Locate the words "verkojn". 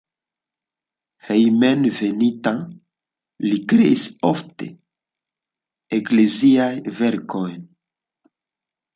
7.01-7.61